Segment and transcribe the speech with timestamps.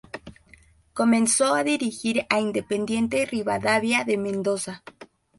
[0.95, 4.83] Comenzó a dirigir a Independiente Rivadavia de Mendoza.